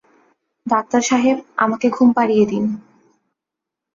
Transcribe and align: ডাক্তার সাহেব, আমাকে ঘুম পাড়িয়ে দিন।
ডাক্তার 0.65 1.01
সাহেব, 1.01 1.37
আমাকে 1.57 1.87
ঘুম 1.89 2.09
পাড়িয়ে 2.13 2.45
দিন। 2.45 2.63